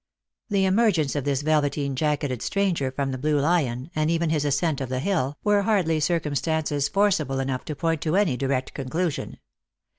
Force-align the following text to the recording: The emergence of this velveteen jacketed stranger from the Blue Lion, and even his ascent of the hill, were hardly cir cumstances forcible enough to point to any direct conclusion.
The 0.49 0.65
emergence 0.65 1.15
of 1.15 1.25
this 1.25 1.43
velveteen 1.43 1.95
jacketed 1.95 2.41
stranger 2.41 2.89
from 2.89 3.11
the 3.11 3.19
Blue 3.19 3.39
Lion, 3.39 3.91
and 3.95 4.09
even 4.09 4.31
his 4.31 4.45
ascent 4.45 4.81
of 4.81 4.89
the 4.89 4.97
hill, 4.99 5.37
were 5.43 5.61
hardly 5.61 5.99
cir 5.99 6.19
cumstances 6.19 6.91
forcible 6.91 7.39
enough 7.39 7.63
to 7.65 7.75
point 7.75 8.01
to 8.01 8.15
any 8.15 8.35
direct 8.35 8.73
conclusion. 8.73 9.37